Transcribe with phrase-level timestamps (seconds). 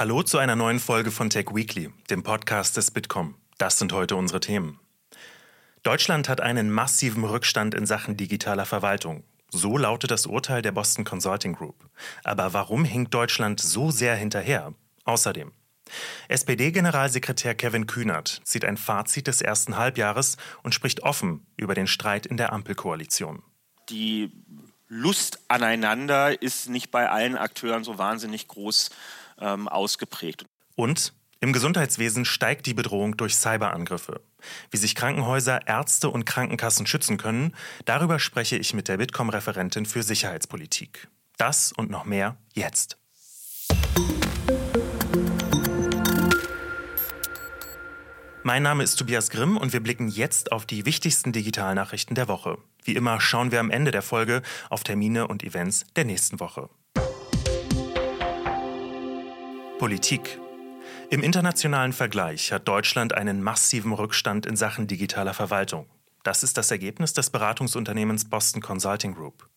[0.00, 3.34] Hallo zu einer neuen Folge von Tech Weekly, dem Podcast des Bitkom.
[3.58, 4.80] Das sind heute unsere Themen.
[5.82, 9.24] Deutschland hat einen massiven Rückstand in Sachen digitaler Verwaltung.
[9.50, 11.84] So lautet das Urteil der Boston Consulting Group.
[12.24, 14.72] Aber warum hinkt Deutschland so sehr hinterher?
[15.04, 15.52] Außerdem.
[16.28, 22.24] SPD-Generalsekretär Kevin Kühnert zieht ein Fazit des ersten Halbjahres und spricht offen über den Streit
[22.24, 23.42] in der Ampelkoalition.
[23.90, 24.32] Die
[24.88, 28.90] Lust aneinander ist nicht bei allen Akteuren so wahnsinnig groß
[29.40, 30.44] ähm, ausgeprägt.
[30.76, 34.20] Und im Gesundheitswesen steigt die Bedrohung durch Cyberangriffe.
[34.70, 37.54] Wie sich Krankenhäuser, Ärzte und Krankenkassen schützen können,
[37.86, 41.08] darüber spreche ich mit der Bitkom-Referentin für Sicherheitspolitik.
[41.38, 42.98] Das und noch mehr jetzt.
[48.42, 52.58] Mein Name ist Tobias Grimm und wir blicken jetzt auf die wichtigsten Digitalnachrichten der Woche.
[52.84, 56.68] Wie immer schauen wir am Ende der Folge auf Termine und Events der nächsten Woche.
[59.80, 60.38] Politik
[61.08, 65.88] im internationalen Vergleich hat Deutschland einen massiven Rückstand in Sachen digitaler Verwaltung.
[66.22, 69.48] Das ist das Ergebnis des Beratungsunternehmens Boston Consulting Group.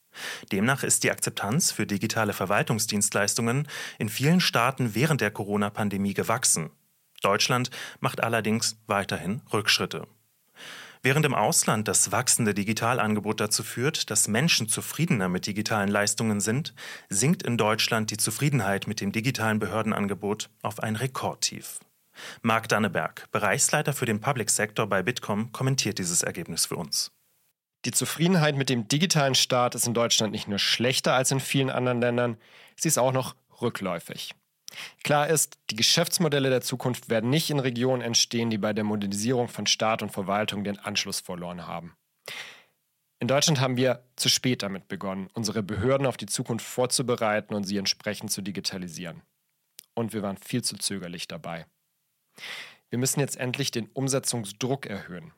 [0.50, 3.68] Demnach ist die Akzeptanz für digitale Verwaltungsdienstleistungen
[4.00, 6.70] in vielen Staaten während der Corona-Pandemie gewachsen.
[7.22, 10.08] Deutschland macht allerdings weiterhin Rückschritte.
[11.06, 16.74] Während im Ausland das wachsende Digitalangebot dazu führt, dass Menschen zufriedener mit digitalen Leistungen sind,
[17.10, 21.80] sinkt in Deutschland die Zufriedenheit mit dem digitalen Behördenangebot auf ein Rekordtief.
[22.42, 27.12] Marc Danneberg, Bereichsleiter für den Public Sector bei Bitkom, kommentiert dieses Ergebnis für uns.
[27.84, 31.70] Die Zufriedenheit mit dem digitalen Staat ist in Deutschland nicht nur schlechter als in vielen
[31.70, 32.38] anderen Ländern,
[32.78, 34.36] sie ist auch noch rückläufig.
[35.04, 39.48] Klar ist, die Geschäftsmodelle der Zukunft werden nicht in Regionen entstehen, die bei der Modernisierung
[39.48, 41.96] von Staat und Verwaltung den Anschluss verloren haben.
[43.20, 47.64] In Deutschland haben wir zu spät damit begonnen, unsere Behörden auf die Zukunft vorzubereiten und
[47.64, 49.22] sie entsprechend zu digitalisieren.
[49.94, 51.66] Und wir waren viel zu zögerlich dabei.
[52.90, 55.32] Wir müssen jetzt endlich den Umsetzungsdruck erhöhen.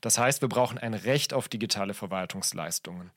[0.00, 3.10] Das heißt, wir brauchen ein Recht auf digitale Verwaltungsleistungen.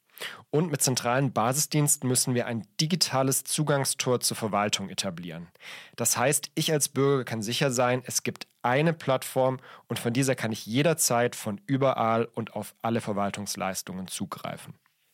[0.49, 5.47] Und mit zentralen Basisdiensten müssen wir ein digitales Zugangstor zur Verwaltung etablieren.
[5.95, 10.35] Das heißt, ich als Bürger kann sicher sein, es gibt eine Plattform und von dieser
[10.35, 14.73] kann ich jederzeit von überall und auf alle Verwaltungsleistungen zugreifen.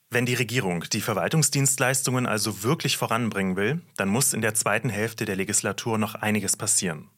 [0.10, 5.24] Wenn die Regierung die Verwaltungsdienstleistungen also wirklich voranbringen will, dann muss in der zweiten Hälfte
[5.24, 7.10] der Legislatur noch einiges passieren.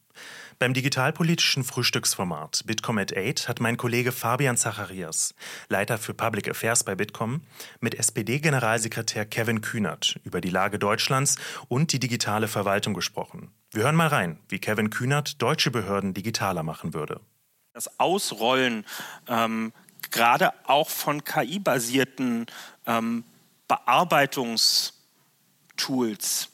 [0.60, 5.34] Beim digitalpolitischen Frühstücksformat Bitkom at 8 hat mein Kollege Fabian Zacharias,
[5.68, 7.42] Leiter für Public Affairs bei Bitkom,
[7.80, 11.38] mit SPD-Generalsekretär Kevin Kühnert über die Lage Deutschlands
[11.68, 13.52] und die digitale Verwaltung gesprochen.
[13.72, 17.20] Wir hören mal rein, wie Kevin Kühnert deutsche Behörden digitaler machen würde.
[17.74, 18.86] Das Ausrollen
[19.28, 19.74] ähm,
[20.12, 22.46] gerade auch von KI-basierten
[22.86, 23.24] ähm,
[23.68, 26.50] Bearbeitungstools,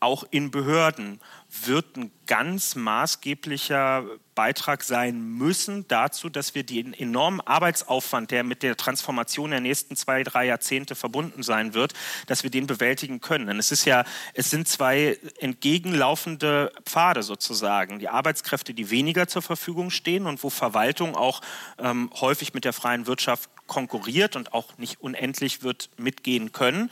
[0.00, 1.20] auch in Behörden,
[1.62, 4.04] wird ein ganz maßgeblicher
[4.34, 9.94] Beitrag sein müssen dazu, dass wir den enormen Arbeitsaufwand, der mit der Transformation der nächsten
[9.94, 11.92] zwei, drei Jahrzehnte verbunden sein wird,
[12.26, 13.46] dass wir den bewältigen können.
[13.46, 17.98] Denn es ist ja, es sind zwei entgegenlaufende Pfade sozusagen.
[17.98, 21.40] Die Arbeitskräfte, die weniger zur Verfügung stehen und wo Verwaltung auch
[21.78, 26.90] ähm, häufig mit der freien Wirtschaft konkurriert und auch nicht unendlich wird mitgehen können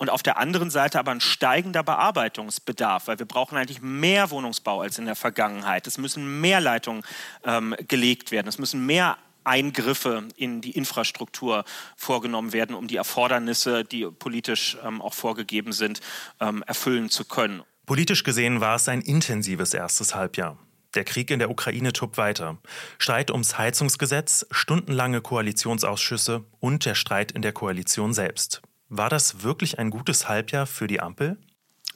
[0.00, 4.80] und auf der anderen Seite aber ein steigender Bearbeitungsbedarf, weil wir brauchen eigentlich mehr Wohnungsbau
[4.80, 5.86] als in der Vergangenheit.
[5.86, 7.02] Es müssen mehr Leitungen
[7.44, 11.64] ähm, gelegt werden, es müssen mehr Eingriffe in die Infrastruktur
[11.96, 16.00] vorgenommen werden, um die Erfordernisse, die politisch ähm, auch vorgegeben sind,
[16.40, 17.62] ähm, erfüllen zu können.
[17.84, 20.56] Politisch gesehen war es ein intensives erstes Halbjahr.
[20.94, 22.56] Der Krieg in der Ukraine tobt weiter.
[22.98, 28.62] Streit ums Heizungsgesetz, stundenlange Koalitionsausschüsse und der Streit in der Koalition selbst.
[28.90, 31.38] War das wirklich ein gutes Halbjahr für die Ampel?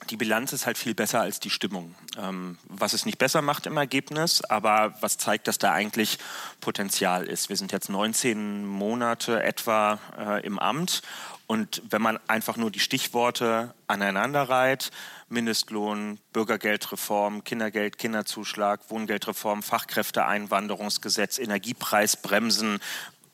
[0.09, 1.95] die Bilanz ist halt viel besser als die Stimmung.
[2.17, 6.19] Ähm, was es nicht besser macht im Ergebnis, aber was zeigt, dass da eigentlich
[6.61, 7.49] Potenzial ist.
[7.49, 11.01] Wir sind jetzt 19 Monate etwa äh, im Amt
[11.47, 14.91] und wenn man einfach nur die Stichworte aneinander reiht,
[15.29, 22.79] Mindestlohn, Bürgergeldreform, Kindergeld, Kinderzuschlag, Wohngeldreform, Fachkräfteeinwanderungsgesetz, Energiepreisbremsen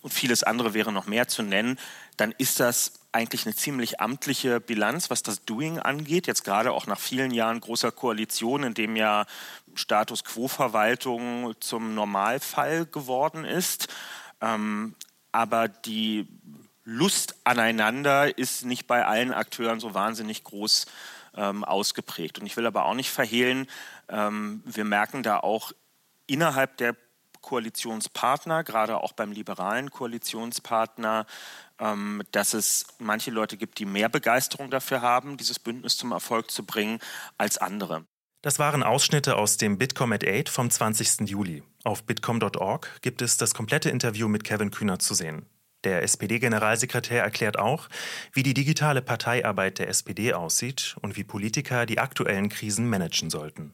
[0.01, 1.79] und vieles andere wäre noch mehr zu nennen,
[2.17, 6.27] dann ist das eigentlich eine ziemlich amtliche Bilanz, was das Doing angeht.
[6.27, 9.25] Jetzt gerade auch nach vielen Jahren großer Koalition, in dem ja
[9.75, 13.87] Status Quo-Verwaltung zum Normalfall geworden ist.
[14.39, 14.95] Ähm,
[15.31, 16.27] aber die
[16.83, 20.85] Lust aneinander ist nicht bei allen Akteuren so wahnsinnig groß
[21.35, 22.39] ähm, ausgeprägt.
[22.39, 23.67] Und ich will aber auch nicht verhehlen,
[24.09, 25.71] ähm, wir merken da auch
[26.27, 26.95] innerhalb der
[27.41, 31.25] Koalitionspartner, gerade auch beim liberalen Koalitionspartner,
[31.79, 36.51] ähm, dass es manche Leute gibt, die mehr Begeisterung dafür haben, dieses Bündnis zum Erfolg
[36.51, 36.99] zu bringen,
[37.37, 38.05] als andere.
[38.41, 41.29] Das waren Ausschnitte aus dem Bitkom at 8 vom 20.
[41.29, 41.63] Juli.
[41.83, 45.45] Auf bitkom.org gibt es das komplette Interview mit Kevin Kühner zu sehen.
[45.83, 47.87] Der SPD-Generalsekretär erklärt auch,
[48.33, 53.73] wie die digitale Parteiarbeit der SPD aussieht und wie Politiker die aktuellen Krisen managen sollten.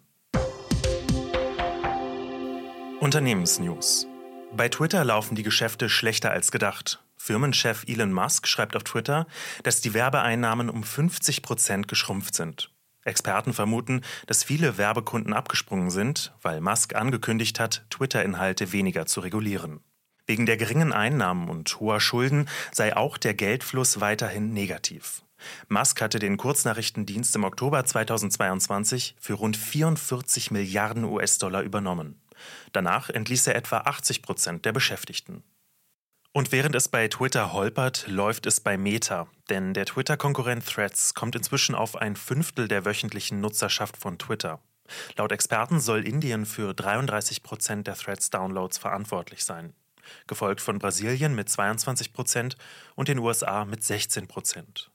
[3.00, 4.08] Unternehmensnews.
[4.56, 7.00] Bei Twitter laufen die Geschäfte schlechter als gedacht.
[7.16, 9.28] Firmenchef Elon Musk schreibt auf Twitter,
[9.62, 12.72] dass die Werbeeinnahmen um 50 Prozent geschrumpft sind.
[13.04, 19.82] Experten vermuten, dass viele Werbekunden abgesprungen sind, weil Musk angekündigt hat, Twitter-Inhalte weniger zu regulieren.
[20.26, 25.22] Wegen der geringen Einnahmen und hoher Schulden sei auch der Geldfluss weiterhin negativ.
[25.70, 32.20] Musk hatte den Kurznachrichtendienst im Oktober 2022 für rund 44 Milliarden US-Dollar übernommen.
[32.74, 35.44] Danach entließ er etwa 80 Prozent der Beschäftigten.
[36.34, 39.28] Und während es bei Twitter holpert, läuft es bei Meta.
[39.50, 44.60] Denn der Twitter-Konkurrent Threads kommt inzwischen auf ein Fünftel der wöchentlichen Nutzerschaft von Twitter.
[45.16, 49.74] Laut Experten soll Indien für 33 Prozent der Threads-Downloads verantwortlich sein.
[50.28, 52.56] Gefolgt von Brasilien mit 22 Prozent
[52.96, 54.92] und den USA mit 16 Prozent.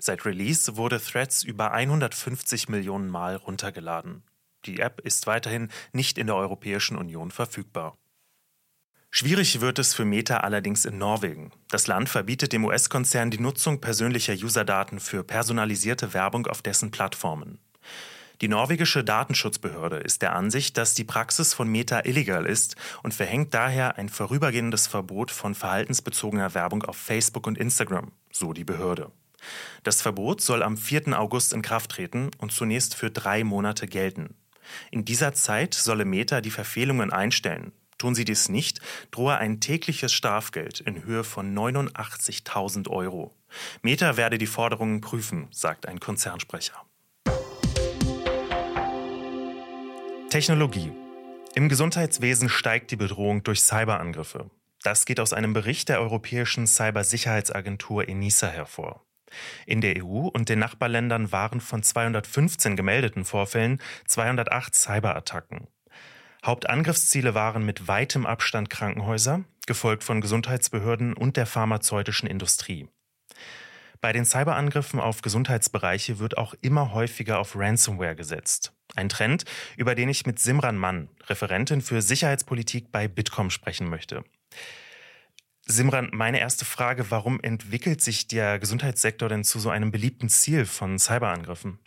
[0.00, 4.22] Seit Release wurde Threads über 150 Millionen Mal runtergeladen.
[4.64, 7.96] Die App ist weiterhin nicht in der Europäischen Union verfügbar.
[9.10, 11.52] Schwierig wird es für Meta allerdings in Norwegen.
[11.68, 17.58] Das Land verbietet dem US-Konzern die Nutzung persönlicher Userdaten für personalisierte Werbung auf dessen Plattformen.
[18.40, 23.52] Die norwegische Datenschutzbehörde ist der Ansicht, dass die Praxis von Meta illegal ist und verhängt
[23.52, 29.12] daher ein vorübergehendes Verbot von verhaltensbezogener Werbung auf Facebook und Instagram, so die Behörde.
[29.82, 31.18] Das Verbot soll am 4.
[31.18, 34.34] August in Kraft treten und zunächst für drei Monate gelten.
[34.90, 37.72] In dieser Zeit solle Meta die Verfehlungen einstellen,
[38.02, 38.80] Tun sie dies nicht,
[39.12, 43.32] drohe ein tägliches Strafgeld in Höhe von 89.000 Euro.
[43.80, 46.84] Meta werde die Forderungen prüfen, sagt ein Konzernsprecher.
[50.30, 50.90] Technologie.
[51.54, 54.50] Im Gesundheitswesen steigt die Bedrohung durch Cyberangriffe.
[54.82, 59.04] Das geht aus einem Bericht der Europäischen Cybersicherheitsagentur ENISA hervor.
[59.66, 65.68] In der EU und den Nachbarländern waren von 215 gemeldeten Vorfällen 208 Cyberattacken.
[66.44, 72.88] Hauptangriffsziele waren mit weitem Abstand Krankenhäuser, gefolgt von Gesundheitsbehörden und der pharmazeutischen Industrie.
[74.00, 78.72] Bei den Cyberangriffen auf Gesundheitsbereiche wird auch immer häufiger auf Ransomware gesetzt.
[78.96, 79.44] Ein Trend,
[79.76, 84.24] über den ich mit Simran Mann, Referentin für Sicherheitspolitik bei Bitkom, sprechen möchte.
[85.66, 90.66] Simran, meine erste Frage, warum entwickelt sich der Gesundheitssektor denn zu so einem beliebten Ziel
[90.66, 91.78] von Cyberangriffen?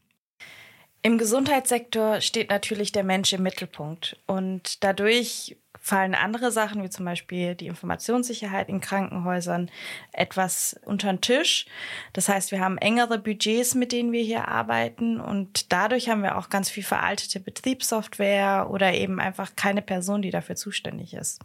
[1.01, 7.05] Im Gesundheitssektor steht natürlich der Mensch im Mittelpunkt und dadurch fallen andere Sachen, wie zum
[7.05, 9.69] Beispiel die Informationssicherheit in Krankenhäusern,
[10.13, 11.67] etwas unter den Tisch.
[12.13, 16.39] Das heißt, wir haben engere Budgets, mit denen wir hier arbeiten und dadurch haben wir
[16.39, 21.39] auch ganz viel veraltete Betriebssoftware oder eben einfach keine Person, die dafür zuständig ist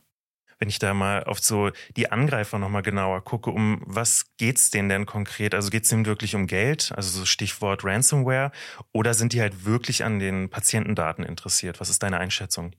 [0.61, 4.89] wenn ich da mal auf so die Angreifer nochmal genauer gucke, um was geht's denen
[4.89, 5.55] denn konkret?
[5.55, 8.53] Also geht's denen wirklich um Geld, also so Stichwort Ransomware,
[8.93, 11.81] oder sind die halt wirklich an den Patientendaten interessiert?
[11.81, 12.73] Was ist deine Einschätzung?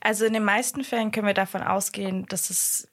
[0.00, 2.88] Also in den meisten Fällen können wir davon ausgehen, dass es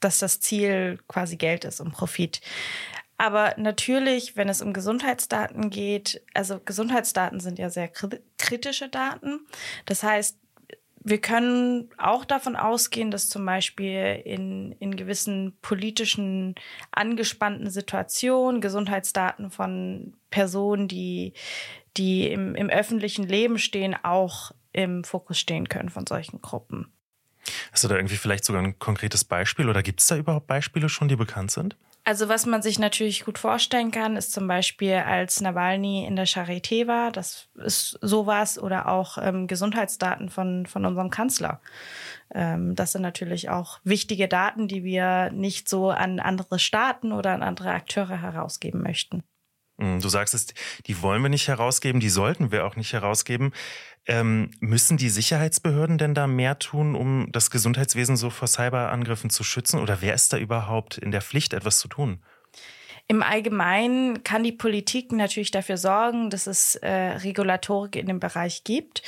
[0.00, 2.40] dass das Ziel quasi Geld ist und Profit.
[3.16, 7.88] Aber natürlich, wenn es um Gesundheitsdaten geht, also Gesundheitsdaten sind ja sehr
[8.38, 9.40] kritische Daten.
[9.86, 10.38] Das heißt,
[11.08, 16.54] wir können auch davon ausgehen, dass zum Beispiel in, in gewissen politischen
[16.90, 21.32] angespannten Situationen Gesundheitsdaten von Personen, die,
[21.96, 26.92] die im, im öffentlichen Leben stehen, auch im Fokus stehen können von solchen Gruppen.
[27.72, 30.88] Hast du da irgendwie vielleicht sogar ein konkretes Beispiel oder gibt es da überhaupt Beispiele
[30.88, 31.76] schon, die bekannt sind?
[32.08, 36.26] Also was man sich natürlich gut vorstellen kann, ist zum Beispiel, als Nawalny in der
[36.26, 41.60] Charité war, das ist sowas, oder auch ähm, Gesundheitsdaten von, von unserem Kanzler.
[42.32, 47.34] Ähm, das sind natürlich auch wichtige Daten, die wir nicht so an andere Staaten oder
[47.34, 49.22] an andere Akteure herausgeben möchten.
[49.76, 50.46] Mm, du sagst es,
[50.86, 53.52] die wollen wir nicht herausgeben, die sollten wir auch nicht herausgeben.
[54.10, 59.44] Ähm, müssen die Sicherheitsbehörden denn da mehr tun, um das Gesundheitswesen so vor Cyberangriffen zu
[59.44, 59.80] schützen?
[59.80, 62.18] Oder wer ist da überhaupt in der Pflicht, etwas zu tun?
[63.06, 68.64] Im Allgemeinen kann die Politik natürlich dafür sorgen, dass es äh, Regulatorik in dem Bereich
[68.64, 69.02] gibt.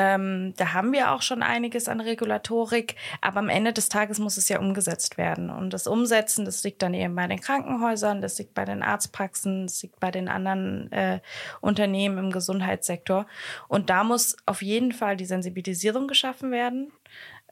[0.00, 4.36] Ähm, da haben wir auch schon einiges an Regulatorik, aber am Ende des Tages muss
[4.36, 5.50] es ja umgesetzt werden.
[5.50, 9.66] Und das Umsetzen, das liegt dann eben bei den Krankenhäusern, das liegt bei den Arztpraxen,
[9.66, 11.18] das liegt bei den anderen äh,
[11.60, 13.26] Unternehmen im Gesundheitssektor.
[13.66, 16.92] Und da muss auf jeden Fall die Sensibilisierung geschaffen werden.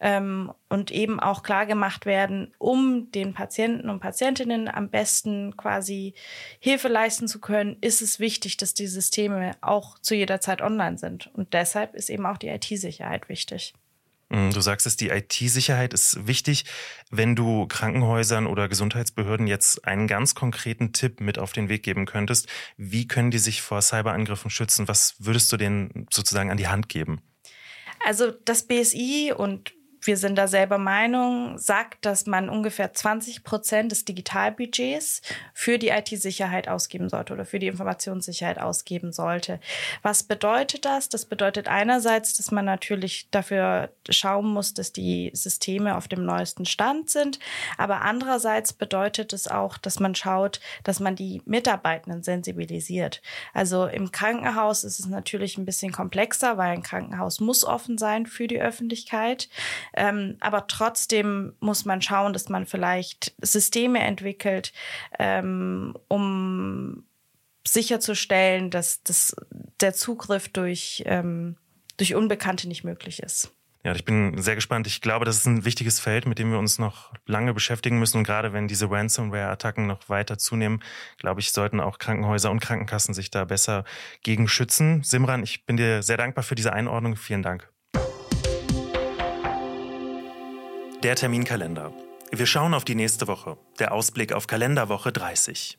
[0.00, 6.14] Ähm, und eben auch klar gemacht werden, um den Patienten und Patientinnen am besten quasi
[6.60, 10.98] Hilfe leisten zu können, ist es wichtig, dass die Systeme auch zu jeder Zeit online
[10.98, 11.30] sind.
[11.34, 13.74] Und deshalb ist eben auch die IT-Sicherheit wichtig.
[14.28, 16.64] Mm, du sagst es, die IT-Sicherheit ist wichtig.
[17.10, 22.06] Wenn du Krankenhäusern oder Gesundheitsbehörden jetzt einen ganz konkreten Tipp mit auf den Weg geben
[22.06, 24.88] könntest, wie können die sich vor Cyberangriffen schützen?
[24.88, 27.22] Was würdest du denen sozusagen an die Hand geben?
[28.04, 29.72] Also das BSI und
[30.02, 35.22] wir sind da selber Meinung, sagt, dass man ungefähr 20 Prozent des Digitalbudgets
[35.52, 39.60] für die IT-Sicherheit ausgeben sollte oder für die Informationssicherheit ausgeben sollte.
[40.02, 41.08] Was bedeutet das?
[41.08, 46.66] Das bedeutet einerseits, dass man natürlich dafür schauen muss, dass die Systeme auf dem neuesten
[46.66, 47.38] Stand sind,
[47.78, 53.22] aber andererseits bedeutet es auch, dass man schaut, dass man die Mitarbeitenden sensibilisiert.
[53.52, 58.26] Also im Krankenhaus ist es natürlich ein bisschen komplexer, weil ein Krankenhaus muss offen sein
[58.26, 59.48] für die Öffentlichkeit.
[59.96, 64.72] Ähm, aber trotzdem muss man schauen, dass man vielleicht Systeme entwickelt,
[65.18, 67.04] ähm, um
[67.66, 69.34] sicherzustellen, dass das,
[69.80, 71.56] der Zugriff durch, ähm,
[71.96, 73.52] durch Unbekannte nicht möglich ist.
[73.86, 74.88] Ja, ich bin sehr gespannt.
[74.88, 78.18] Ich glaube, das ist ein wichtiges Feld, mit dem wir uns noch lange beschäftigen müssen.
[78.18, 80.82] Und gerade wenn diese Ransomware-Attacken noch weiter zunehmen,
[81.18, 83.84] glaube ich, sollten auch Krankenhäuser und Krankenkassen sich da besser
[84.24, 85.04] gegen schützen.
[85.04, 87.14] Simran, ich bin dir sehr dankbar für diese Einordnung.
[87.14, 87.70] Vielen Dank.
[91.02, 91.92] Der Terminkalender.
[92.32, 93.58] Wir schauen auf die nächste Woche.
[93.78, 95.78] Der Ausblick auf Kalenderwoche 30.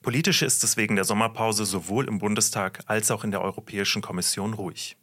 [0.00, 4.54] Politisch ist es wegen der Sommerpause sowohl im Bundestag als auch in der Europäischen Kommission
[4.54, 4.96] ruhig.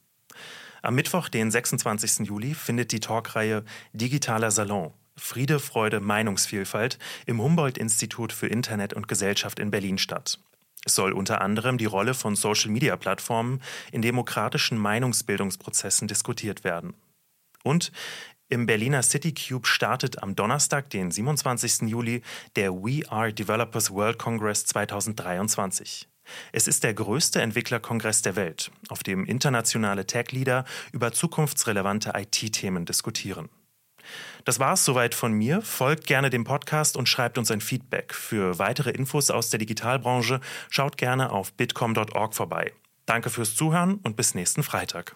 [0.81, 2.27] Am Mittwoch, den 26.
[2.27, 6.97] Juli, findet die Talkreihe Digitaler Salon Friede, Freude, Meinungsvielfalt
[7.27, 10.39] im Humboldt-Institut für Internet und Gesellschaft in Berlin statt.
[10.85, 13.61] Es soll unter anderem die Rolle von Social-Media-Plattformen
[13.91, 16.95] in demokratischen Meinungsbildungsprozessen diskutiert werden.
[17.63, 17.91] Und
[18.49, 21.89] im Berliner City Cube startet am Donnerstag, den 27.
[21.89, 22.21] Juli,
[22.55, 26.07] der We Are Developers World Congress 2023.
[26.51, 33.49] Es ist der größte Entwicklerkongress der Welt, auf dem internationale Tech-Leader über zukunftsrelevante IT-Themen diskutieren.
[34.43, 35.63] Das war's soweit von mir.
[35.63, 38.13] Folgt gerne dem Podcast und schreibt uns ein Feedback.
[38.13, 42.71] Für weitere Infos aus der Digitalbranche schaut gerne auf bitcom.org vorbei.
[43.07, 45.15] Danke fürs Zuhören und bis nächsten Freitag.